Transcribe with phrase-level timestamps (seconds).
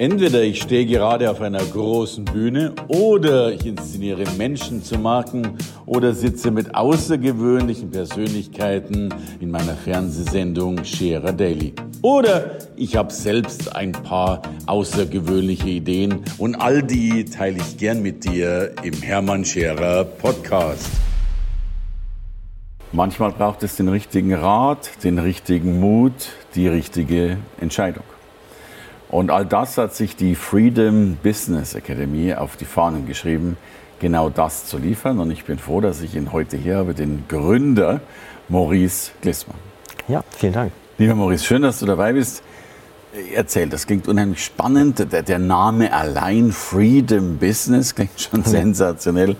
[0.00, 6.14] Entweder ich stehe gerade auf einer großen Bühne oder ich inszeniere Menschen zu Marken oder
[6.14, 11.74] sitze mit außergewöhnlichen Persönlichkeiten in meiner Fernsehsendung Scherer Daily.
[12.00, 18.24] Oder ich habe selbst ein paar außergewöhnliche Ideen und all die teile ich gern mit
[18.24, 20.88] dir im Hermann Scherer Podcast.
[22.92, 28.04] Manchmal braucht es den richtigen Rat, den richtigen Mut, die richtige Entscheidung.
[29.10, 33.56] Und all das hat sich die Freedom Business Academy auf die Fahnen geschrieben,
[33.98, 35.18] genau das zu liefern.
[35.18, 38.00] Und ich bin froh, dass ich ihn heute hier habe, den Gründer
[38.48, 39.58] Maurice Glissmann.
[40.06, 40.72] Ja, vielen Dank.
[40.98, 42.42] Lieber Maurice, schön, dass du dabei bist.
[43.34, 45.12] Erzähl, das klingt unheimlich spannend.
[45.12, 49.36] Der, der Name allein, Freedom Business, klingt schon sensationell.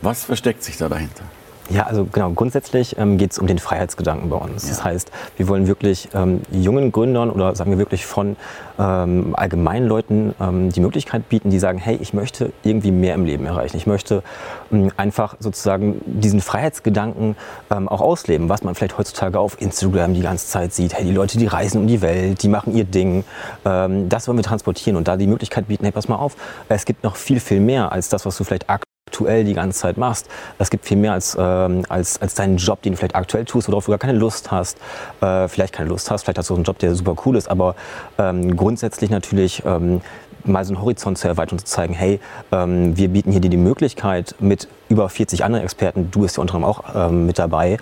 [0.00, 1.24] Was versteckt sich da dahinter?
[1.70, 4.64] Ja, also genau, grundsätzlich ähm, geht es um den Freiheitsgedanken bei uns.
[4.64, 4.70] Ja.
[4.70, 8.36] Das heißt, wir wollen wirklich ähm, jungen Gründern oder sagen wir wirklich von
[8.78, 13.24] ähm, allgemeinen Leuten ähm, die Möglichkeit bieten, die sagen, hey, ich möchte irgendwie mehr im
[13.24, 13.76] Leben erreichen.
[13.76, 14.24] Ich möchte
[14.72, 17.36] ähm, einfach sozusagen diesen Freiheitsgedanken
[17.70, 20.94] ähm, auch ausleben, was man vielleicht heutzutage auf Instagram die ganze Zeit sieht.
[20.94, 23.24] Hey, die Leute, die reisen um die Welt, die machen ihr Ding.
[23.62, 26.36] das wollen wir transportieren und da die Möglichkeit bieten, hey, pass mal auf,
[26.68, 28.89] es gibt noch viel, viel mehr als das, was du vielleicht aktuell
[29.20, 30.28] aktuell die ganze Zeit machst.
[30.58, 33.68] Es gibt viel mehr als, ähm, als, als deinen Job, den du vielleicht aktuell tust,
[33.68, 34.78] worauf du gar keine Lust hast.
[35.20, 37.74] Äh, vielleicht keine Lust hast, vielleicht hast du einen Job, der super cool ist, aber
[38.18, 40.00] ähm, grundsätzlich natürlich ähm,
[40.44, 42.18] mal so einen Horizont zu erweitern und zu zeigen, hey,
[42.50, 46.40] ähm, wir bieten hier dir die Möglichkeit mit über 40 anderen Experten, du bist ja
[46.40, 47.76] unter anderem auch ähm, mit dabei,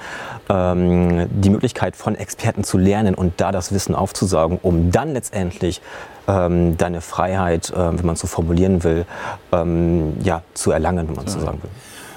[0.48, 5.81] ähm, die Möglichkeit von Experten zu lernen und da das Wissen aufzusaugen, um dann letztendlich
[6.28, 9.06] ähm, deine Freiheit, äh, wenn man es so formulieren will,
[9.50, 11.70] ähm, ja, zu erlangen, wenn man es so sagen will.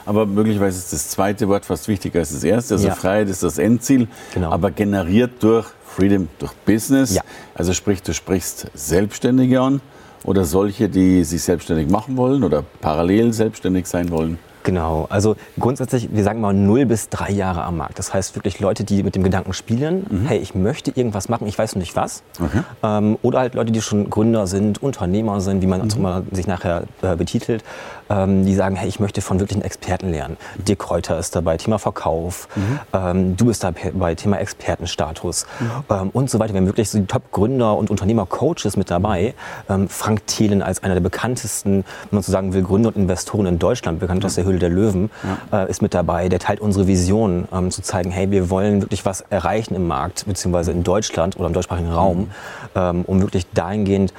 [0.06, 2.74] Aber möglicherweise ist das zweite Wort fast wichtiger als das erste.
[2.76, 2.96] Also ja.
[2.96, 4.52] Freiheit ist das Endziel, genau.
[4.52, 7.16] aber generiert durch Freedom, durch Business.
[7.16, 7.22] Ja.
[7.56, 9.82] Also sprich, du sprichst Selbstständige an
[10.24, 14.38] oder solche, die sich selbstständig machen wollen oder parallel selbstständig sein wollen.
[14.64, 17.98] Genau, also grundsätzlich, wir sagen mal null bis drei Jahre am Markt.
[17.98, 20.26] Das heißt wirklich Leute, die mit dem Gedanken spielen, mhm.
[20.28, 22.24] hey, ich möchte irgendwas machen, ich weiß noch nicht was.
[22.40, 22.62] Okay.
[22.84, 26.02] Ähm, oder halt Leute, die schon Gründer sind, Unternehmer sind, wie man mhm.
[26.02, 27.64] mal sich nachher äh, betitelt,
[28.10, 30.38] ähm, die sagen, hey, ich möchte von wirklichen Experten lernen.
[30.58, 30.66] Mhm.
[30.66, 32.80] Dirk Kräuter ist dabei, Thema Verkauf, mhm.
[32.94, 35.66] ähm, du bist dabei, Thema Expertenstatus mhm.
[35.90, 36.54] ähm, und so weiter.
[36.54, 39.34] Wir haben wirklich so die Top-Gründer und Unternehmer-Coaches mit dabei.
[39.70, 43.46] Ähm, Frank Thelen als einer der bekanntesten, wenn man so sagen will, Gründer und Investoren
[43.46, 45.10] in Deutschland, bekannt aus der Höhle der Löwen,
[45.52, 45.64] ja.
[45.64, 46.30] äh, ist mit dabei.
[46.30, 50.26] Der teilt unsere Vision, ähm, zu zeigen, hey, wir wollen wirklich was erreichen im Markt,
[50.26, 52.28] beziehungsweise in Deutschland oder im deutschsprachigen Raum, mhm.
[52.76, 54.14] ähm, um wirklich dahingehend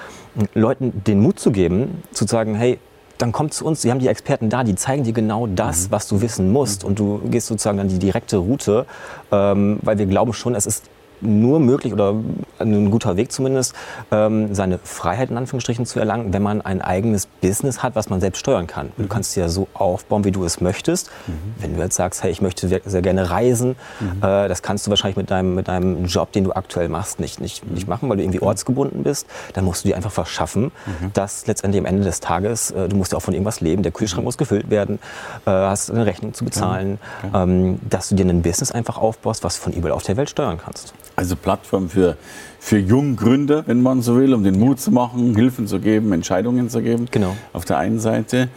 [0.54, 2.78] Leuten den Mut zu geben, zu sagen, hey,
[3.18, 5.92] dann kommt zu uns, Sie haben die Experten da, die zeigen dir genau das, mhm.
[5.92, 6.82] was du wissen musst.
[6.82, 6.88] Mhm.
[6.88, 8.86] Und du gehst sozusagen dann die direkte Route,
[9.30, 10.86] ähm, weil wir glauben schon, es ist
[11.22, 12.14] nur möglich oder
[12.58, 13.74] ein guter Weg zumindest,
[14.10, 18.20] ähm, seine Freiheit in Anführungsstrichen zu erlangen, wenn man ein eigenes Business hat, was man
[18.20, 18.92] selbst steuern kann.
[18.96, 19.08] Du mhm.
[19.08, 21.10] kannst es ja so aufbauen, wie du es möchtest.
[21.26, 21.32] Mhm.
[21.58, 24.18] Wenn du jetzt sagst, hey, ich möchte sehr gerne reisen, mhm.
[24.22, 27.40] äh, das kannst du wahrscheinlich mit deinem, mit deinem Job, den du aktuell machst, nicht,
[27.40, 27.74] nicht, mhm.
[27.74, 29.26] nicht machen, weil du irgendwie ortsgebunden bist.
[29.54, 31.12] Dann musst du dir einfach verschaffen, mhm.
[31.14, 33.92] dass letztendlich am Ende des Tages, äh, du musst ja auch von irgendwas leben, der
[33.92, 34.26] Kühlschrank mhm.
[34.26, 34.98] muss gefüllt werden,
[35.46, 36.98] äh, hast eine Rechnung zu bezahlen,
[37.34, 40.58] ähm, dass du dir ein Business einfach aufbaust, was von überall auf der Welt steuern
[40.62, 40.94] kannst.
[41.16, 42.16] Also Plattform für,
[42.58, 46.70] für Junggründer, wenn man so will, um den Mut zu machen, Hilfen zu geben, Entscheidungen
[46.70, 47.06] zu geben.
[47.10, 47.36] Genau.
[47.52, 48.48] Auf der einen Seite.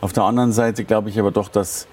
[0.00, 1.86] Auf der anderen Seite glaube ich aber doch, dass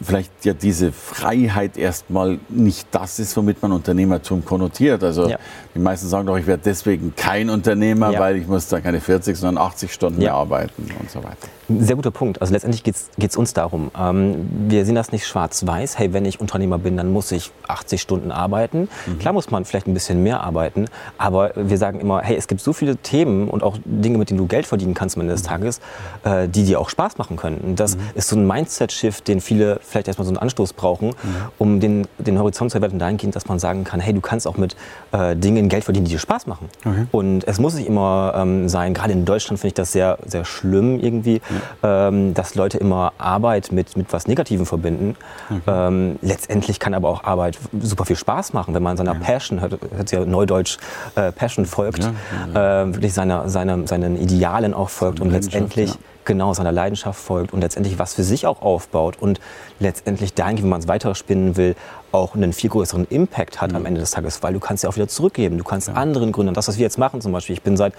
[0.00, 5.02] vielleicht ja diese Freiheit erstmal nicht das ist, womit man Unternehmertum konnotiert.
[5.02, 5.38] Also ja.
[5.74, 8.20] die meisten sagen doch, ich werde deswegen kein Unternehmer, ja.
[8.20, 10.28] weil ich muss dann keine 40, sondern 80 Stunden ja.
[10.28, 11.48] mehr arbeiten und so weiter.
[11.68, 12.40] Sehr guter Punkt.
[12.40, 13.90] Also letztendlich geht es uns darum.
[13.98, 15.98] Ähm, wir sehen das nicht schwarz-weiß.
[15.98, 18.88] Hey, wenn ich Unternehmer bin, dann muss ich 80 Stunden arbeiten.
[19.06, 19.18] Mhm.
[19.18, 20.86] Klar muss man vielleicht ein bisschen mehr arbeiten,
[21.18, 24.38] aber wir sagen immer, hey, es gibt so viele Themen und auch Dinge, mit denen
[24.38, 25.48] du Geld verdienen kannst am Ende des mhm.
[25.48, 25.80] Tages,
[26.24, 27.58] äh, die dir auch Spaß machen können.
[27.58, 28.00] Und das mhm.
[28.14, 31.14] ist so ein Mindset-Shift, den viele vielleicht erstmal so einen Anstoß brauchen, mhm.
[31.58, 34.56] um den, den Horizont zu erweitern dahingehend, dass man sagen kann, hey, du kannst auch
[34.56, 34.74] mit
[35.12, 36.70] äh, Dingen Geld verdienen, die dir Spaß machen.
[36.84, 37.06] Okay.
[37.12, 40.46] Und es muss nicht immer ähm, sein, gerade in Deutschland finde ich das sehr, sehr
[40.46, 41.57] schlimm irgendwie, ja.
[41.82, 45.16] Ähm, dass Leute immer Arbeit mit, mit was Negativem verbinden.
[45.50, 45.88] Okay.
[45.88, 49.20] Ähm, letztendlich kann aber auch Arbeit super viel Spaß machen, wenn man seiner ja.
[49.20, 50.78] Passion, hört, hört ja neudeutsch,
[51.14, 52.08] äh, Passion folgt,
[52.54, 55.98] ja, äh, wirklich seiner, seiner, seinen Idealen auch folgt und letztendlich
[56.28, 59.40] genau seiner Leidenschaft folgt und letztendlich was für sich auch aufbaut und
[59.80, 61.74] letztendlich dahingehend, wenn man es weiter spinnen will,
[62.12, 63.76] auch einen viel größeren Impact hat mhm.
[63.76, 65.58] am Ende des Tages, weil du kannst ja auch wieder zurückgeben.
[65.58, 65.94] Du kannst ja.
[65.94, 67.92] anderen Gründern, das, was wir jetzt machen zum Beispiel, ich bin seit,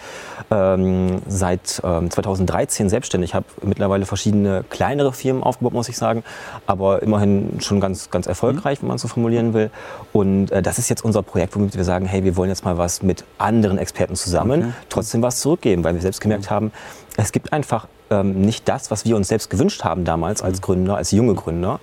[0.52, 6.24] ähm, seit ähm, 2013 selbstständig, habe mittlerweile verschiedene kleinere Firmen aufgebaut, muss ich sagen,
[6.66, 8.84] aber immerhin schon ganz, ganz erfolgreich, mhm.
[8.84, 9.70] wenn man so formulieren will.
[10.14, 12.78] Und äh, das ist jetzt unser Projekt, womit wir sagen, hey, wir wollen jetzt mal
[12.78, 14.74] was mit anderen Experten zusammen, okay.
[14.90, 16.50] trotzdem was zurückgeben, weil wir selbst gemerkt mhm.
[16.50, 16.72] haben,
[17.18, 20.64] es gibt einfach ähm, nicht das, was wir uns selbst gewünscht haben damals als mhm.
[20.64, 21.80] Gründer, als junge Gründer.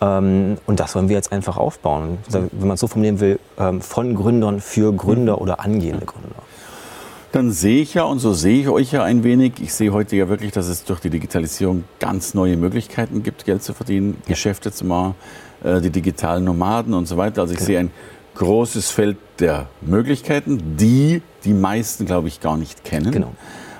[0.00, 2.18] Ähm, und das wollen wir jetzt einfach aufbauen.
[2.28, 6.42] Wenn man es so formulieren will, ähm, von Gründern für Gründer oder angehende Gründer.
[7.30, 9.54] Dann sehe ich ja und so sehe ich euch ja ein wenig.
[9.62, 13.62] Ich sehe heute ja wirklich, dass es durch die Digitalisierung ganz neue Möglichkeiten gibt, Geld
[13.62, 14.30] zu verdienen, ja.
[14.30, 15.14] Geschäfte zu machen,
[15.64, 17.40] äh, die digitalen Nomaden und so weiter.
[17.40, 17.66] Also ich okay.
[17.66, 17.90] sehe ein
[18.34, 23.12] großes Feld der Möglichkeiten, die die meisten, glaube ich, gar nicht kennen.
[23.12, 23.32] Genau.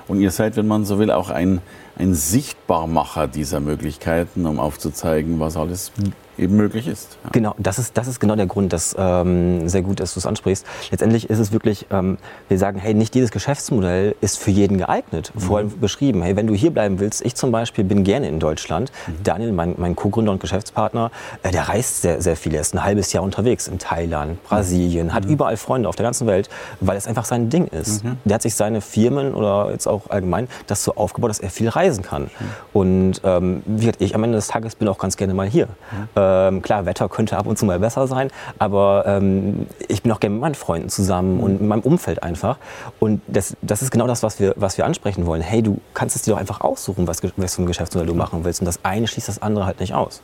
[0.07, 1.61] Und ihr seid, wenn man so will, auch ein
[1.95, 5.91] ein Sichtbarmacher dieser Möglichkeiten, um aufzuzeigen, was alles
[6.37, 7.17] eben möglich ist.
[7.23, 7.29] Ja.
[7.31, 10.25] Genau, das ist, das ist genau der Grund, dass ähm, sehr gut, dass du es
[10.25, 10.65] ansprichst.
[10.91, 12.17] Letztendlich ist es wirklich, ähm,
[12.49, 15.31] wir sagen, hey, nicht jedes Geschäftsmodell ist für jeden geeignet.
[15.33, 15.39] Mhm.
[15.39, 18.91] Vorhin beschrieben, hey, wenn du hier bleiben willst, ich zum Beispiel bin gerne in Deutschland.
[19.07, 19.23] Mhm.
[19.23, 21.11] Daniel, mein, mein Co-Gründer und Geschäftspartner,
[21.43, 22.53] äh, der reist sehr, sehr viel.
[22.55, 25.13] Er ist ein halbes Jahr unterwegs in Thailand, Brasilien, mhm.
[25.13, 28.03] hat überall Freunde auf der ganzen Welt, weil es einfach sein Ding ist.
[28.03, 28.17] Mhm.
[28.25, 31.69] Der hat sich seine Firmen oder jetzt auch allgemein das so aufgebaut, dass er viel
[31.69, 32.29] reisen kann.
[32.73, 35.67] Und ähm, wie gesagt, ich am Ende des Tages bin auch ganz gerne mal hier.
[35.67, 36.22] Mhm.
[36.23, 38.29] Ähm, klar, Wetter könnte ab und zu mal besser sein,
[38.59, 42.57] aber ähm, ich bin auch gerne mit meinen Freunden zusammen und mit meinem Umfeld einfach.
[42.99, 45.41] Und das, das ist genau das, was wir, was wir ansprechen wollen.
[45.41, 48.43] Hey, du kannst es dir doch einfach aussuchen, was, was für ein Geschäftsmodell du machen
[48.43, 48.61] willst.
[48.61, 50.21] Und das eine schließt das andere halt nicht aus.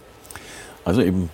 [0.85, 1.29] Also eben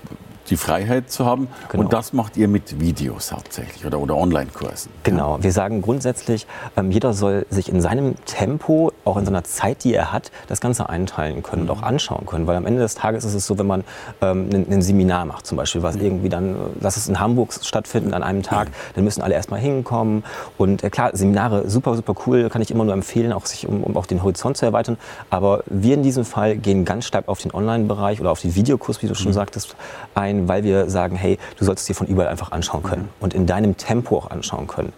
[0.49, 1.47] die Freiheit zu haben.
[1.69, 1.83] Genau.
[1.83, 4.91] Und das macht ihr mit Videos hauptsächlich oder, oder Online-Kursen.
[5.03, 5.37] Genau.
[5.37, 5.43] Ja.
[5.43, 6.47] Wir sagen grundsätzlich,
[6.77, 10.59] ähm, jeder soll sich in seinem Tempo, auch in seiner Zeit, die er hat, das
[10.59, 11.69] Ganze einteilen können mhm.
[11.69, 12.47] und auch anschauen können.
[12.47, 13.83] Weil am Ende des Tages ist es so, wenn man
[14.21, 16.01] ähm, ein, ein, Seminar macht zum Beispiel, was mhm.
[16.01, 18.73] irgendwie dann, lass es in Hamburg stattfinden an einem Tag, mhm.
[18.95, 20.23] dann müssen alle erstmal hinkommen.
[20.57, 23.83] Und äh, klar, Seminare super, super cool, kann ich immer nur empfehlen, auch sich, um,
[23.83, 24.97] um auch den Horizont zu erweitern.
[25.29, 29.01] Aber wir in diesem Fall gehen ganz stark auf den Online-Bereich oder auf die Videokurs,
[29.01, 29.35] wie du schon mhm.
[29.35, 29.75] sagtest,
[30.15, 33.09] ein weil wir sagen, hey, du solltest dir von überall einfach anschauen können mhm.
[33.19, 34.93] und in deinem Tempo auch anschauen können.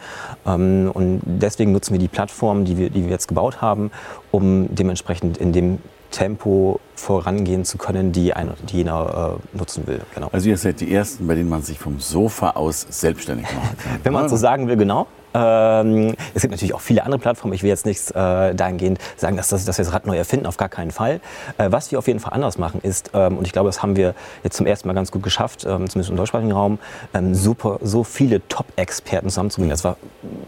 [0.46, 3.92] Ähm, und deswegen nutzen wir die Plattform, die wir, die wir jetzt gebaut haben,
[4.32, 5.80] um dementsprechend in dem
[6.12, 10.02] Tempo vorangehen zu können, die, einer, die jener äh, nutzen will.
[10.16, 10.30] Genau.
[10.32, 13.76] Also ihr seid die Ersten, bei denen man sich vom Sofa aus selbstständig macht.
[14.04, 15.08] Wenn man so sagen will, genau.
[15.34, 17.54] Ähm, es gibt natürlich auch viele andere Plattformen.
[17.54, 20.46] Ich will jetzt nichts äh, dahingehend sagen, dass, das, dass wir das Rad neu erfinden,
[20.46, 21.20] auf gar keinen Fall.
[21.58, 23.96] Äh, was wir auf jeden Fall anders machen ist, ähm, und ich glaube, das haben
[23.96, 26.80] wir jetzt zum ersten Mal ganz gut geschafft, ähm, zumindest im deutschsprachigen Raum,
[27.14, 29.72] ähm, super, so viele Top-Experten zusammenzubringen.
[29.72, 29.98] Das war,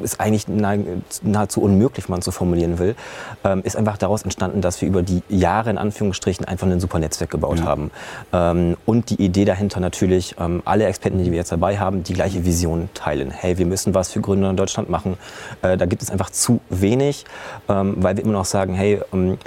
[0.01, 2.95] ist eigentlich nahezu unmöglich, wenn man so formulieren will.
[3.43, 6.99] Ähm, ist einfach daraus entstanden, dass wir über die Jahre in Anführungsstrichen einfach ein super
[6.99, 7.65] Netzwerk gebaut ja.
[7.65, 7.91] haben.
[8.33, 10.35] Ähm, und die Idee dahinter natürlich,
[10.65, 13.31] alle Experten, die wir jetzt dabei haben, die gleiche Vision teilen.
[13.31, 15.17] Hey, wir müssen was für Gründer in Deutschland Deutschland machen.
[15.61, 17.25] Äh, da gibt es einfach zu wenig,
[17.67, 19.37] ähm, weil wir immer noch sagen, hey, ähm,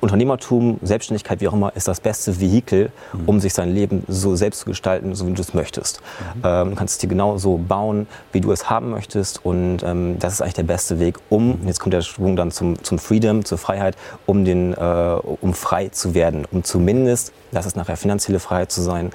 [0.00, 3.20] Unternehmertum, Selbstständigkeit, wie auch immer, ist das beste Vehikel, mhm.
[3.26, 6.00] um sich sein Leben so selbst zu gestalten, so wie du es möchtest.
[6.34, 6.42] Mhm.
[6.44, 9.78] Ähm, du kannst es dir genau so bauen, wie du es haben möchtest und
[10.18, 11.66] das ist eigentlich der beste Weg, um, mhm.
[11.66, 13.96] jetzt kommt der Schwung dann zum, zum Freedom, zur Freiheit,
[14.26, 18.82] um, den, äh, um frei zu werden, um zumindest, lass es nachher finanzielle Freiheit zu
[18.82, 19.12] sein,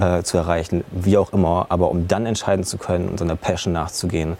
[0.00, 3.72] äh, zu erreichen, wie auch immer, aber um dann entscheiden zu können und seiner Passion
[3.72, 4.36] nachzugehen,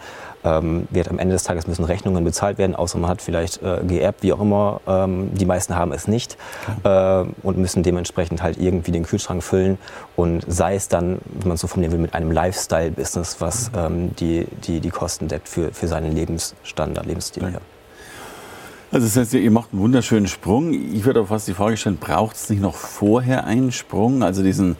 [0.47, 3.81] ähm, wird am Ende des Tages müssen Rechnungen bezahlt werden, außer man hat vielleicht äh,
[3.85, 4.81] geerbt, wie auch immer.
[4.87, 6.37] Ähm, die meisten haben es nicht
[6.83, 9.77] äh, und müssen dementsprechend halt irgendwie den Kühlschrank füllen
[10.15, 13.77] und sei es dann, wenn man so formulieren will, mit einem Lifestyle-Business, was mhm.
[13.77, 17.43] ähm, die, die, die Kosten deckt für, für seinen Lebensstandard, Lebensstil.
[17.43, 17.59] Ja.
[18.89, 20.73] Also das heißt, ihr macht einen wunderschönen Sprung.
[20.73, 24.23] Ich würde aber fast die Frage stellen, braucht es nicht noch vorher einen Sprung?
[24.23, 24.77] Also diesen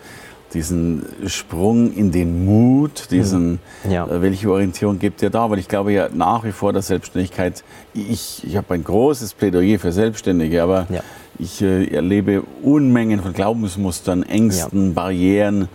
[0.54, 3.92] diesen Sprung in den Mut, diesen, mhm.
[3.92, 4.08] ja.
[4.08, 5.50] äh, welche Orientierung gibt ihr da?
[5.50, 7.64] Weil ich glaube ja nach wie vor, dass Selbstständigkeit,
[7.94, 11.02] ich, ich habe ein großes Plädoyer für Selbstständige, aber ja.
[11.38, 14.94] ich äh, erlebe Unmengen von Glaubensmustern, Ängsten, ja.
[14.94, 15.68] Barrieren.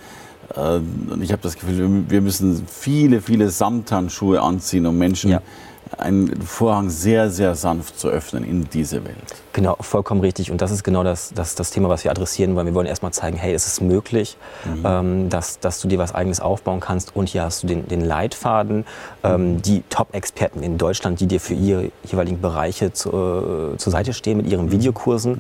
[0.57, 0.81] Äh,
[1.13, 5.39] und ich habe das Gefühl, wir müssen viele, viele Samthandschuhe anziehen, um Menschen
[5.99, 9.17] einen Vorhang sehr, sehr sanft zu öffnen in diese Welt.
[9.53, 10.51] Genau, vollkommen richtig.
[10.51, 12.67] Und das ist genau das, das, das Thema, was wir adressieren wollen.
[12.67, 14.83] Wir wollen erstmal zeigen, hey, es ist möglich, mhm.
[14.85, 17.15] ähm, dass, dass du dir was Eigenes aufbauen kannst.
[17.15, 18.87] Und hier hast du den, den Leitfaden,
[19.23, 19.63] ähm, mhm.
[19.63, 24.39] die Top-Experten in Deutschland, die dir für ihre jeweiligen Bereiche zu, äh, zur Seite stehen
[24.39, 24.73] mit ihren mhm.
[24.73, 25.33] Videokursen.
[25.33, 25.39] Mhm.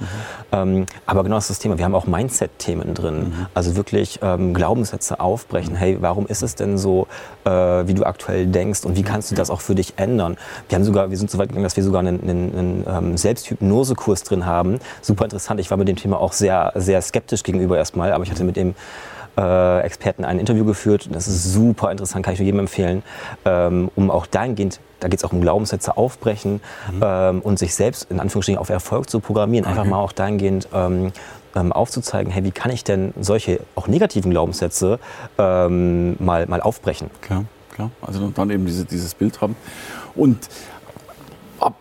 [0.53, 1.79] Ähm, aber genau das ist das Thema.
[1.79, 3.19] Wir haben auch Mindset-Themen drin.
[3.19, 3.47] Mhm.
[3.55, 5.73] Also wirklich ähm, Glaubenssätze aufbrechen.
[5.73, 5.79] Mhm.
[5.79, 7.07] Hey, warum ist es denn so,
[7.45, 7.51] äh,
[7.87, 8.85] wie du aktuell denkst?
[8.85, 10.37] Und wie kannst du das auch für dich ändern?
[10.69, 13.17] Wir, haben sogar, wir sind so weit gegangen, dass wir sogar einen, einen, einen ähm,
[13.17, 14.79] Selbsthypnose-Kurs drin haben.
[15.01, 15.61] Super interessant.
[15.61, 18.57] Ich war mit dem Thema auch sehr, sehr skeptisch gegenüber erstmal, aber ich hatte mit
[18.57, 18.75] dem
[19.37, 21.09] äh, Experten ein Interview geführt.
[21.13, 23.03] Das ist super interessant, kann ich nur jedem empfehlen,
[23.45, 26.61] ähm, um auch dahingehend da geht es auch um Glaubenssätze aufbrechen
[26.93, 27.01] mhm.
[27.03, 29.67] ähm, und sich selbst in Anführungsstrichen auf Erfolg zu programmieren.
[29.67, 29.91] Einfach okay.
[29.91, 31.13] mal auch dahingehend ähm,
[31.55, 34.99] ähm, aufzuzeigen, hey, wie kann ich denn solche auch negativen Glaubenssätze
[35.39, 37.11] ähm, mal, mal aufbrechen?
[37.21, 37.91] Klar, klar.
[38.01, 39.57] Also dann eben diese, dieses Bild haben.
[40.15, 40.49] Und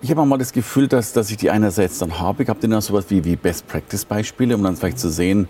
[0.02, 2.44] ich habe mal das Gefühl, dass, dass ich die einerseits dann habe.
[2.44, 5.48] Ich habe dann sowas wie, wie Best-Practice-Beispiele, um dann vielleicht zu sehen,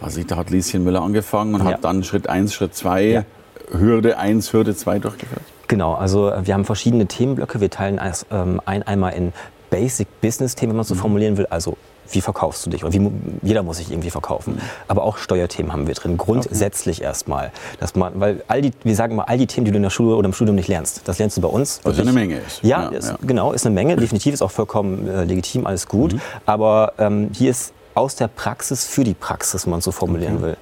[0.00, 1.72] was ich, da hat Lieschen Müller angefangen und ja.
[1.72, 3.24] hat dann Schritt 1, Schritt 2, ja.
[3.70, 5.42] Hürde 1, Hürde 2 durchgeführt.
[5.68, 7.60] Genau, also äh, wir haben verschiedene Themenblöcke.
[7.60, 9.32] Wir teilen als, ähm, ein einmal in
[9.70, 11.00] Basic Business Themen, wenn man so mhm.
[11.00, 11.76] formulieren will, also
[12.10, 12.84] wie verkaufst du dich?
[12.84, 13.10] Und wie,
[13.42, 14.54] jeder muss sich irgendwie verkaufen.
[14.54, 14.60] Mhm.
[14.88, 16.16] Aber auch Steuerthemen haben wir drin.
[16.16, 17.06] Grundsätzlich okay.
[17.06, 17.52] erstmal.
[17.80, 19.90] Dass man, weil all die, wir sagen mal, all die Themen, die du in der
[19.90, 21.80] Schule oder im Studium nicht lernst, das lernst du bei uns.
[21.82, 22.62] Was eine Menge ist.
[22.62, 23.96] Ja, ja, ist, ja, genau, ist eine Menge.
[23.96, 26.12] Definitiv ist auch vollkommen äh, legitim, alles gut.
[26.14, 26.20] Mhm.
[26.46, 30.44] Aber ähm, hier ist aus der Praxis für die Praxis, wenn man so formulieren okay.
[30.44, 30.56] will.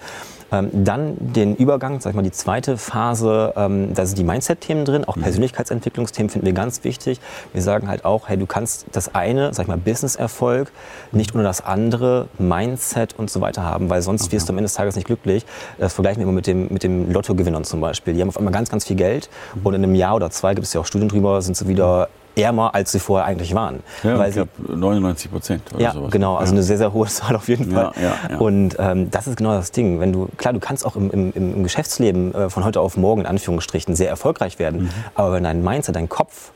[0.53, 4.85] Ähm, dann den Übergang, sag ich mal, die zweite Phase, ähm, da sind die Mindset-Themen
[4.85, 5.23] drin, auch mhm.
[5.23, 7.21] Persönlichkeitsentwicklungsthemen finden wir ganz wichtig.
[7.55, 10.71] Wir sagen halt auch, hey, du kannst das eine, sag ich mal, Business-Erfolg,
[11.11, 14.33] nicht ohne das andere, Mindset und so weiter haben, weil sonst okay.
[14.33, 15.47] wirst du am Ende des Tages nicht glücklich.
[15.79, 18.13] Das vergleichen wir immer mit dem, mit dem Lottogewinnern zum Beispiel.
[18.13, 19.67] Die haben auf einmal ganz, ganz viel Geld mhm.
[19.67, 22.11] und in einem Jahr oder zwei gibt es ja auch Studien drüber, sind sie wieder
[22.37, 23.81] ärmer, als sie vorher eigentlich waren.
[24.03, 26.11] Ja, weil ich glaube 99 Prozent Ja, sowas.
[26.11, 26.57] genau, also ja.
[26.57, 27.93] eine sehr, sehr hohe Zahl auf jeden Fall.
[28.01, 30.01] Ja, ja, Und ähm, das ist genau das Ding.
[30.01, 33.23] Wenn du, klar, du kannst auch im, im, im Geschäftsleben äh, von heute auf morgen
[33.23, 34.91] in Anführungsstrichen sehr erfolgreich werden, mhm.
[35.15, 36.53] aber wenn dein Mindset, dein Kopf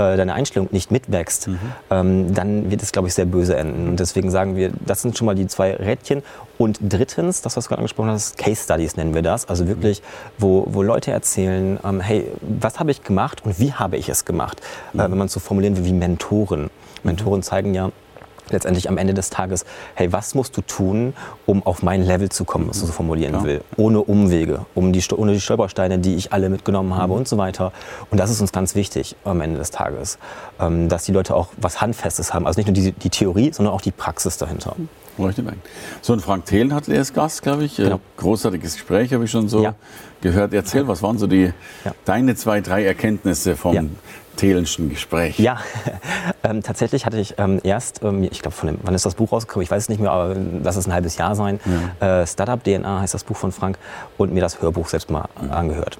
[0.00, 1.58] äh, deine Einstellung nicht mitwächst, mhm.
[1.90, 3.88] ähm, dann wird es, glaube ich, sehr böse enden.
[3.88, 6.22] Und deswegen sagen wir, das sind schon mal die zwei Rädchen.
[6.58, 9.48] Und drittens, das, was du gerade angesprochen hast, Case Studies nennen wir das.
[9.48, 10.02] Also wirklich,
[10.38, 14.24] wo, wo Leute erzählen, ähm, hey, was habe ich gemacht und wie habe ich es
[14.24, 14.60] gemacht?
[14.92, 15.00] Mhm.
[15.00, 16.70] Äh, wenn man es so formulieren will wie Mentoren.
[17.02, 17.90] Mentoren zeigen ja,
[18.52, 19.64] letztendlich am Ende des Tages,
[19.94, 21.14] hey, was musst du tun,
[21.46, 23.44] um auf mein Level zu kommen, was du so formulieren ja.
[23.44, 27.20] will, ohne Umwege, um die, ohne die Stolpersteine, die ich alle mitgenommen habe mhm.
[27.20, 27.72] und so weiter.
[28.10, 30.18] Und das ist uns ganz wichtig am Ende des Tages,
[30.58, 33.74] ähm, dass die Leute auch was Handfestes haben, also nicht nur die, die Theorie, sondern
[33.74, 34.76] auch die Praxis dahinter.
[36.00, 37.78] So, ein Frank Thelen hatte als Gast, glaube ich.
[37.78, 38.00] Äh, genau.
[38.16, 39.74] Großartiges Gespräch, habe ich schon so ja.
[40.22, 40.54] gehört.
[40.54, 41.52] Erzähl, was waren so die,
[41.84, 41.92] ja.
[42.04, 43.90] deine zwei, drei Erkenntnisse vom.
[44.40, 45.38] Thelenschen Gespräch?
[45.38, 45.58] Ja,
[46.42, 49.62] ähm, tatsächlich hatte ich ähm, erst, ähm, ich glaube, wann ist das Buch rausgekommen?
[49.62, 51.60] Ich weiß es nicht mehr, aber lass es ein halbes Jahr sein.
[52.00, 52.22] Ja.
[52.22, 53.78] Äh, Startup DNA heißt das Buch von Frank
[54.16, 55.50] und mir das Hörbuch selbst mal mhm.
[55.52, 55.98] angehört.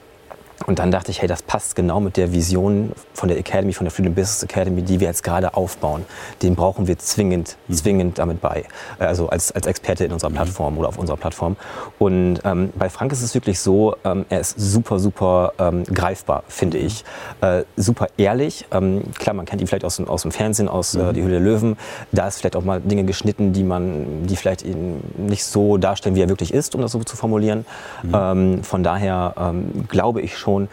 [0.67, 3.87] Und dann dachte ich, hey, das passt genau mit der Vision von der Academy, von
[3.87, 6.05] der Freedom Business Academy, die wir jetzt gerade aufbauen.
[6.43, 7.75] Den brauchen wir zwingend, mhm.
[7.75, 8.65] zwingend damit bei.
[8.99, 10.35] Äh, also als, als Experte in unserer mhm.
[10.35, 11.57] Plattform oder auf unserer Plattform.
[11.99, 16.45] Und ähm, bei Frank ist es wirklich so, ähm, er ist super, super ähm, greifbar,
[16.49, 16.87] finde mhm.
[16.87, 17.05] ich.
[17.41, 18.67] Äh, super ehrlich.
[18.71, 21.13] Ähm, klar, man kennt ihn vielleicht aus, aus dem Fernsehen, aus äh, mhm.
[21.15, 21.79] Die Höhle der Löwen.
[22.13, 26.15] Da ist vielleicht auch mal Dinge geschnitten, die man, die vielleicht ihn nicht so darstellen,
[26.15, 27.65] wie er wirklich ist, um das so zu formulieren.
[28.03, 28.15] Mhm.
[28.15, 30.69] Ähm, von daher ähm, glaube ich schon, schon,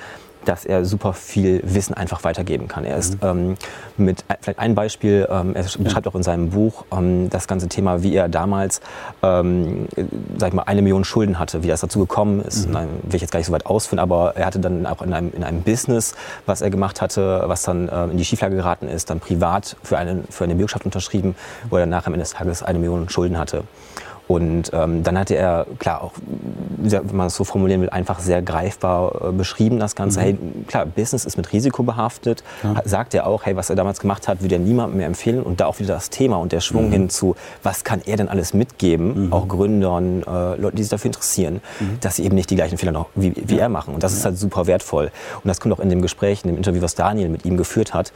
[0.46, 2.86] dass er super viel Wissen einfach weitergeben kann.
[2.86, 3.28] Er ist mhm.
[3.28, 3.58] ähm,
[3.98, 8.02] mit vielleicht ein Beispiel, ähm, er beschreibt auch in seinem Buch ähm, das ganze Thema,
[8.02, 8.80] wie er damals,
[9.24, 9.88] ähm,
[10.38, 12.68] sag ich mal, eine Million Schulden hatte, wie das dazu gekommen ist.
[12.68, 12.74] Mhm.
[12.74, 15.12] Nein, will ich jetzt gar nicht so weit ausführen, aber er hatte dann auch in
[15.12, 16.16] einem, in einem Business,
[16.46, 19.98] was er gemacht hatte, was dann ähm, in die Schieflage geraten ist, dann privat für
[19.98, 21.36] eine, für eine Bürgschaft unterschrieben,
[21.70, 23.64] wo er danach am Ende des Tages eine Million Schulden hatte.
[24.28, 26.14] Und ähm, dann hatte er, klar, auch,
[26.78, 30.20] wenn man es so formulieren will, einfach sehr greifbar äh, beschrieben, das Ganze.
[30.20, 30.24] Mhm.
[30.24, 32.44] Hey, klar, Business ist mit Risiko behaftet.
[32.64, 32.82] Ja.
[32.84, 35.44] Sagt er auch, hey, was er damals gemacht hat, würde er niemandem mehr empfehlen.
[35.44, 36.92] Und da auch wieder das Thema und der Schwung mhm.
[36.92, 39.34] hin zu, was kann er denn alles mitgeben, mhm.
[39.34, 42.00] auch Gründern, äh, Leuten, die sich dafür interessieren, mhm.
[42.02, 43.64] dass sie eben nicht die gleichen Fehler noch wie, wie ja.
[43.64, 43.94] er machen.
[43.94, 44.20] Und das ja.
[44.20, 45.12] ist halt super wertvoll.
[45.36, 47.94] Und das kommt auch in dem Gespräch, in dem Interview, was Daniel mit ihm geführt
[47.94, 48.12] hat,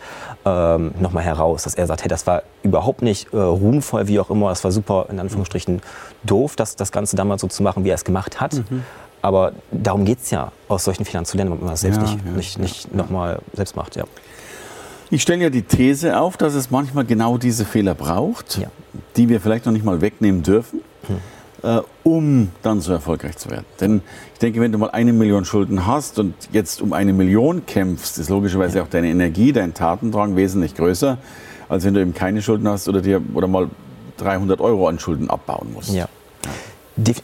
[0.45, 4.29] ähm, nochmal heraus, dass er sagt, hey, das war überhaupt nicht äh, ruhmvoll, wie auch
[4.29, 5.81] immer, das war super, in Anführungsstrichen,
[6.23, 8.53] doof, das, das Ganze damals so zu machen, wie er es gemacht hat.
[8.53, 8.83] Mhm.
[9.21, 12.03] Aber darum geht es ja, aus solchen Fehlern zu lernen, wenn man es selbst ja,
[12.03, 12.97] nicht, ja, nicht, nicht ja.
[12.97, 13.95] nochmal selbst macht.
[13.95, 14.03] Ja.
[15.09, 18.67] Ich stelle ja die These auf, dass es manchmal genau diese Fehler braucht, ja.
[19.17, 21.69] die wir vielleicht noch nicht mal wegnehmen dürfen, hm.
[21.69, 23.65] äh, um dann so erfolgreich zu werden.
[23.79, 24.01] Denn
[24.33, 28.17] ich denke, wenn du mal eine Million Schulden hast und jetzt um eine Million kämpfst,
[28.17, 31.17] ist logischerweise auch deine Energie, dein Tatendrang wesentlich größer,
[31.71, 33.69] als wenn du eben keine Schulden hast oder dir oder mal
[34.17, 35.93] 300 Euro an Schulden abbauen musst.
[35.93, 36.07] Ja.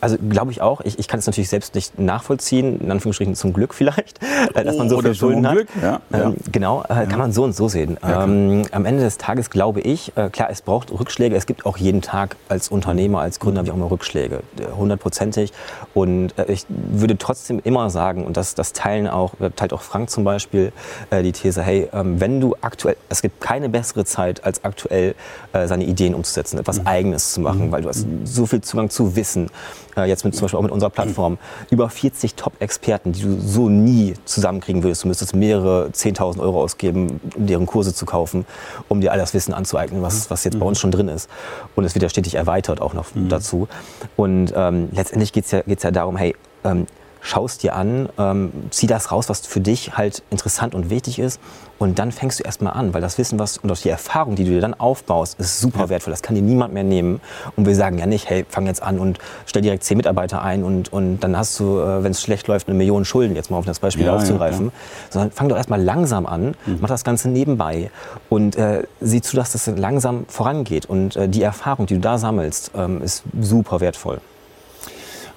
[0.02, 0.82] Also glaube ich auch.
[0.82, 4.20] Ich, ich kann es natürlich selbst nicht nachvollziehen, in Anführungsstrichen zum Glück vielleicht,
[4.54, 5.58] äh, dass man so oh, viel Schulden hat.
[5.82, 6.34] Ja, ähm, ja.
[6.52, 7.98] Genau, äh, kann man so und so sehen.
[8.02, 11.36] Ja, ähm, am Ende des Tages glaube ich, äh, klar, es braucht Rückschläge.
[11.36, 15.54] Es gibt auch jeden Tag als Unternehmer, als Gründer, wie auch immer Rückschläge, äh, hundertprozentig.
[15.94, 20.10] Und äh, ich würde trotzdem immer sagen, und das, das teilen auch, teilt auch Frank
[20.10, 20.72] zum Beispiel,
[21.12, 25.16] die These, hey, ähm, wenn du aktuell, es gibt keine bessere Zeit, als aktuell
[25.54, 26.88] seine Ideen umzusetzen, etwas mhm.
[26.88, 27.72] Eigenes zu machen, mhm.
[27.72, 29.50] weil du hast so viel Zugang zu Wissen,
[29.96, 31.38] äh, jetzt mit zum Beispiel auch mit unserer Plattform,
[31.70, 35.04] über 40 Top-Experten, die du so nie zusammenkriegen würdest.
[35.04, 38.46] Du müsstest mehrere 10.000 Euro ausgeben, um deren Kurse zu kaufen,
[38.88, 41.30] um dir all das Wissen anzueignen, was, was jetzt bei uns schon drin ist.
[41.76, 43.30] Und es wird ja stetig erweitert auch noch mhm.
[43.30, 43.68] dazu.
[44.16, 46.88] Und ähm, letztendlich geht es ja, geht's ja darum, hey, ähm,
[47.22, 51.40] schaust dir an, ähm, zieh das raus, was für dich halt interessant und wichtig ist
[51.80, 54.44] und dann fängst du erstmal an, weil das Wissen was und auch die Erfahrung, die
[54.44, 55.90] du dir dann aufbaust, ist super ja.
[55.90, 56.12] wertvoll.
[56.12, 57.22] Das kann dir niemand mehr nehmen
[57.56, 60.64] und wir sagen ja nicht, hey, fang jetzt an und stell direkt zehn Mitarbeiter ein
[60.64, 63.58] und, und dann hast du, äh, wenn es schlecht läuft, eine Million Schulden, jetzt mal
[63.58, 64.72] auf das Beispiel ja, aufzugreifen, ja,
[65.10, 66.78] sondern fang doch erstmal langsam an, mhm.
[66.82, 67.92] mach das Ganze nebenbei
[68.30, 72.18] und äh, sieh zu, dass das langsam vorangeht und äh, die Erfahrung, die du da
[72.18, 74.20] sammelst, ähm, ist super wertvoll.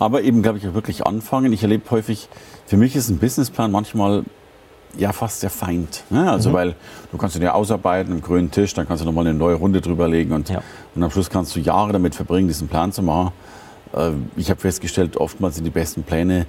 [0.00, 1.52] Aber eben, glaube ich, auch wirklich anfangen.
[1.52, 2.28] Ich erlebe häufig,
[2.66, 4.24] für mich ist ein Businessplan manchmal
[4.96, 6.04] ja fast der Feind.
[6.10, 6.28] Ne?
[6.28, 6.54] Also mhm.
[6.54, 6.74] weil
[7.12, 9.80] du kannst ihn ja ausarbeiten im grünen Tisch, dann kannst du nochmal eine neue Runde
[9.80, 10.62] drüber legen und, ja.
[10.94, 13.32] und am Schluss kannst du Jahre damit verbringen, diesen Plan zu machen.
[13.92, 16.46] Äh, ich habe festgestellt, oftmals sind die besten Pläne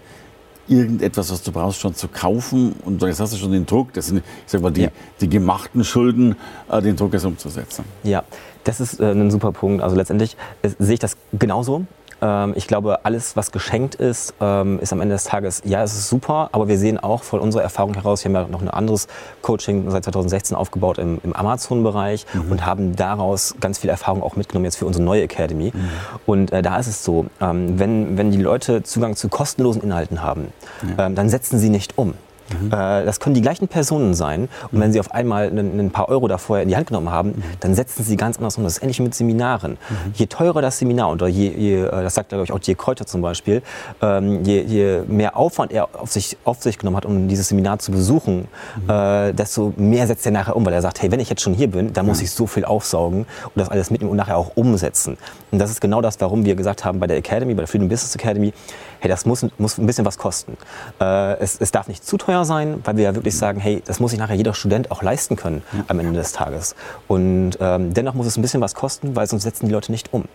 [0.67, 4.08] irgendetwas, was du brauchst, schon zu kaufen und jetzt hast du schon den Druck, das
[4.08, 4.89] sind, ich sag mal, die, ja.
[5.20, 6.36] die gemachten Schulden,
[6.70, 7.84] äh, den Druck jetzt umzusetzen.
[8.03, 8.24] Ja,
[8.63, 9.84] das ist äh, ein super Punkt.
[9.84, 10.38] Also letztendlich
[10.79, 11.86] sehe ich das genauso.
[12.22, 15.94] Ähm, ich glaube, alles, was geschenkt ist, ähm, ist am Ende des Tages, ja, es
[15.94, 18.70] ist super, aber wir sehen auch von unserer Erfahrung heraus, wir haben ja noch ein
[18.70, 19.08] anderes
[19.42, 22.51] Coaching seit 2016 aufgebaut im, im Amazon-Bereich mhm.
[22.51, 25.72] und haben daraus ganz viel Erfahrung auch mitgenommen jetzt für unsere neue Academy.
[25.74, 25.90] Mhm.
[26.25, 30.22] Und äh, da ist es so, ähm, wenn, wenn die Leute Zugang zu kostenlosen Inhalten
[30.22, 30.54] haben,
[30.98, 31.08] ja.
[31.08, 32.13] ähm, dann setzen sie nicht um.
[32.60, 32.70] Mhm.
[32.70, 34.50] Das können die gleichen Personen sein.
[34.72, 37.43] Und wenn sie auf einmal ein, paar Euro da vorher in die Hand genommen haben,
[37.60, 38.63] dann setzen sie ganz anders um.
[38.63, 39.77] Das ist ähnlich mit Seminaren.
[40.13, 43.05] Je teurer das Seminar, oder je, je äh, das sagt glaube ich auch Dirk Kräuter
[43.05, 43.62] zum Beispiel,
[44.01, 47.79] ähm, je, je, mehr Aufwand er auf sich, auf sich genommen hat, um dieses Seminar
[47.79, 48.48] zu besuchen,
[48.88, 51.53] äh, desto mehr setzt er nachher um, weil er sagt, hey, wenn ich jetzt schon
[51.53, 54.51] hier bin, dann muss ich so viel aufsaugen und das alles mitnehmen und nachher auch
[54.55, 55.17] umsetzen.
[55.51, 57.89] Und das ist genau das, warum wir gesagt haben bei der Academy, bei der Freedom
[57.89, 58.53] Business Academy,
[59.00, 60.58] hey, das muss, muss ein bisschen was kosten.
[61.00, 64.12] Es, es, darf nicht zu teuer sein, weil wir ja wirklich sagen, hey, das muss
[64.12, 66.75] sich nachher jeder Student auch leisten können am Ende des Tages.
[67.07, 70.13] Und ähm, dennoch muss es ein bisschen was kosten, weil sonst setzen die Leute nicht
[70.13, 70.21] um.
[70.21, 70.29] Und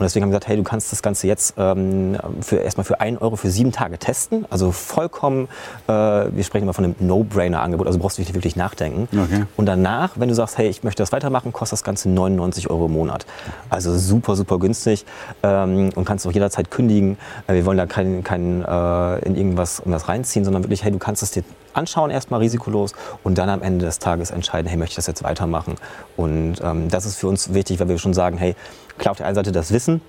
[0.00, 3.18] deswegen haben wir gesagt, hey, du kannst das Ganze jetzt ähm, für, erstmal für einen
[3.18, 4.46] Euro für sieben Tage testen.
[4.50, 5.48] Also vollkommen,
[5.86, 9.08] äh, wir sprechen immer von einem No-Brainer-Angebot, also brauchst du nicht wirklich nachdenken.
[9.12, 9.44] Okay.
[9.56, 12.86] Und danach, wenn du sagst, hey, ich möchte das weitermachen, kostet das Ganze 99 Euro
[12.86, 13.26] im Monat.
[13.70, 15.04] Also super, super günstig
[15.42, 17.16] ähm, und kannst auch jederzeit kündigen.
[17.46, 20.98] Äh, wir wollen da keine kein, äh, in irgendwas was reinziehen, sondern wirklich, hey, du
[20.98, 24.92] kannst es dir anschauen, erstmal risikolos und dann am Ende des Tages entscheiden, hey, möchte
[24.92, 25.76] ich das jetzt weitermachen?
[26.16, 28.56] Und ähm, das ist für uns wichtig, weil wir schon sagen, hey,
[28.98, 30.00] klar auf der einen Seite das Wissen,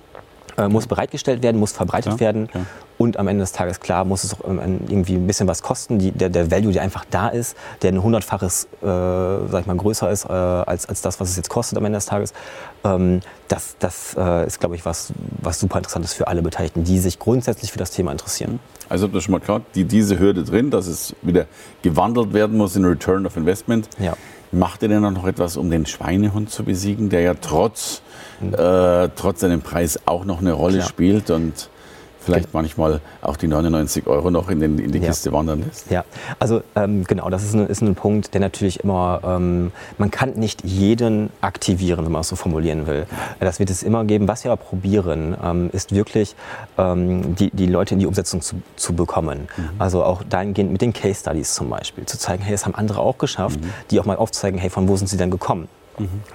[0.58, 2.48] äh, muss bereitgestellt werden, muss verbreitet ja, werden.
[2.52, 2.60] Ja.
[3.00, 5.98] Und am Ende des Tages, klar, muss es auch irgendwie ein bisschen was kosten.
[5.98, 9.74] Die, der, der Value, der einfach da ist, der ein hundertfaches, äh, sag ich mal,
[9.74, 12.34] größer ist äh, als, als das, was es jetzt kostet am Ende des Tages.
[12.84, 16.84] Ähm, das das äh, ist, glaube ich, was, was super interessant ist für alle Beteiligten,
[16.84, 18.60] die sich grundsätzlich für das Thema interessieren.
[18.90, 21.46] Also habt ihr schon mal klar, die, diese Hürde drin, dass es wieder
[21.80, 23.88] gewandelt werden muss in Return of Investment.
[23.98, 24.12] Ja.
[24.52, 28.02] Macht ihr denn noch etwas, um den Schweinehund zu besiegen, der ja trotz,
[28.40, 28.52] mhm.
[28.52, 30.88] äh, trotz seinem Preis auch noch eine Rolle Klar.
[30.88, 31.70] spielt und
[32.20, 35.08] vielleicht manchmal auch die 99 Euro noch in, den, in die ja.
[35.08, 35.90] Kiste wandern lässt.
[35.90, 36.04] Ja,
[36.38, 40.34] also ähm, genau, das ist ein, ist ein Punkt, der natürlich immer, ähm, man kann
[40.34, 43.06] nicht jeden aktivieren, wenn man es so formulieren will.
[43.40, 44.28] Das wird es immer geben.
[44.28, 46.36] Was wir aber probieren, ähm, ist wirklich
[46.78, 49.48] ähm, die, die Leute in die Umsetzung zu, zu bekommen.
[49.56, 49.70] Mhm.
[49.78, 53.00] Also auch dahingehend mit den Case Studies zum Beispiel, zu zeigen, hey, das haben andere
[53.00, 53.70] auch geschafft, mhm.
[53.90, 55.68] die auch mal aufzeigen, hey, von wo sind sie denn gekommen?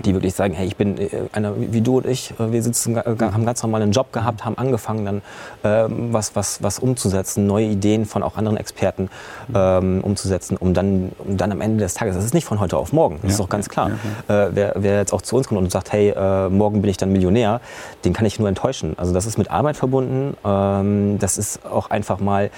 [0.04, 2.98] Die wirklich sagen, hey, ich bin äh, einer wie du und ich, äh, wir sitzen,
[2.98, 5.22] haben ganz normal einen Job gehabt, haben angefangen dann
[5.64, 9.10] ähm, was, was, was umzusetzen, neue Ideen von auch anderen Experten
[9.54, 12.78] ähm, umzusetzen, um dann, um dann am Ende des Tages, das ist nicht von heute
[12.78, 13.92] auf morgen, das ja, ist doch ganz klar.
[14.28, 16.90] Ja, äh, wer, wer jetzt auch zu uns kommt und sagt, hey, äh, morgen bin
[16.90, 17.62] ich dann Millionär,
[18.04, 18.94] den kann ich nur enttäuschen.
[18.98, 22.52] Also das ist mit Arbeit verbunden, ähm, das ist auch einfach mal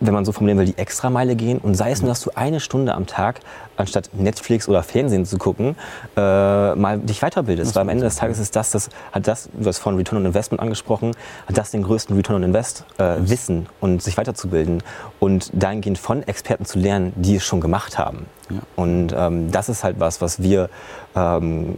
[0.00, 2.60] wenn man so formulieren will, die Extrameile gehen und sei es nur, dass du eine
[2.60, 3.40] Stunde am Tag,
[3.76, 5.76] anstatt Netflix oder Fernsehen zu gucken,
[6.16, 7.74] äh, mal dich weiterbildest.
[7.74, 10.26] Weil am Ende des Tages ist das, das hat das, du hast vorhin Return on
[10.26, 11.12] Investment angesprochen,
[11.46, 14.82] hat das den größten Return on Invest, äh, Wissen und sich weiterzubilden
[15.18, 18.26] und dahingehend von Experten zu lernen, die es schon gemacht haben.
[18.50, 18.58] Ja.
[18.76, 20.70] Und ähm, das ist halt was, was wir
[21.14, 21.76] ähm,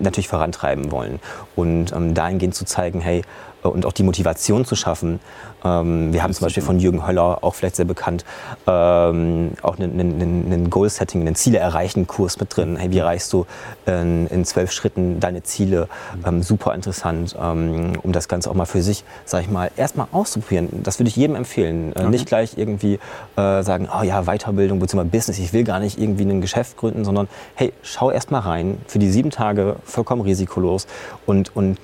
[0.00, 1.20] natürlich vorantreiben wollen.
[1.54, 3.22] Und ähm, dahingehend zu zeigen, hey,
[3.68, 5.20] und auch die Motivation zu schaffen.
[5.64, 8.24] Ähm, wir haben zum Beispiel von Jürgen Höller, auch vielleicht sehr bekannt,
[8.66, 12.76] ähm, auch einen, einen, einen Goal-Setting, einen Ziele erreichen Kurs mit drin.
[12.76, 13.46] Hey, wie erreichst du
[13.86, 15.88] in, in zwölf Schritten deine Ziele?
[16.26, 20.06] Ähm, super interessant, ähm, um das Ganze auch mal für sich, sag ich mal, erstmal
[20.12, 20.68] auszuprobieren.
[20.82, 21.92] Das würde ich jedem empfehlen.
[21.94, 22.10] Äh, okay.
[22.10, 22.98] Nicht gleich irgendwie
[23.36, 25.04] äh, sagen, oh ja, Weiterbildung bzw.
[25.04, 28.78] Business, ich will gar nicht irgendwie ein Geschäft gründen, sondern hey, schau erst mal rein,
[28.86, 30.86] für die sieben Tage vollkommen risikolos
[31.26, 31.78] und, und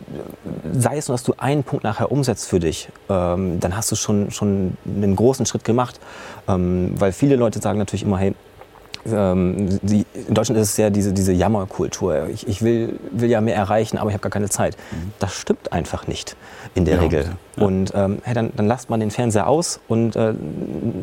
[0.72, 3.96] sei es nur, dass du einen Punkt nachher umsetzt für dich, ähm, dann hast du
[3.96, 6.00] schon, schon einen großen Schritt gemacht.
[6.48, 8.34] Ähm, weil viele Leute sagen natürlich immer, hey,
[9.06, 12.28] ähm, die, in Deutschland ist es ja diese, diese Jammerkultur.
[12.28, 14.76] Ich, ich will, will ja mehr erreichen, aber ich habe gar keine Zeit.
[14.90, 15.12] Mhm.
[15.20, 16.36] Das stimmt einfach nicht
[16.74, 17.24] in der ja, Regel.
[17.56, 17.64] Ja.
[17.64, 20.34] Und ähm, hey, dann, dann lasst man den Fernseher aus und äh,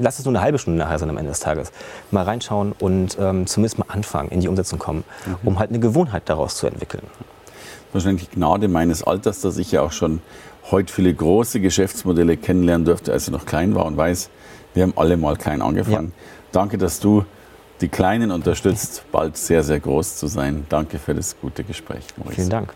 [0.02, 1.72] lasst es nur eine halbe Stunde nachher sein am Ende des Tages.
[2.12, 5.36] Mal reinschauen und ähm, zumindest mal anfangen, in die Umsetzung kommen, mhm.
[5.48, 7.04] um halt eine Gewohnheit daraus zu entwickeln.
[7.94, 10.22] Wahrscheinlich Gnade meines Alters, dass ich ja auch schon
[10.72, 14.30] heute viele große Geschäftsmodelle kennenlernen durfte, als ich noch klein war und weiß,
[14.74, 16.14] wir haben alle mal klein angefangen.
[16.16, 16.24] Ja.
[16.52, 17.26] Danke, dass du
[17.82, 20.66] die Kleinen unterstützt, bald sehr, sehr groß zu sein.
[20.70, 22.36] Danke für das gute Gespräch, Maurice.
[22.36, 22.74] Vielen Dank.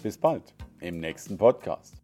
[0.04, 2.01] Bis bald im nächsten Podcast.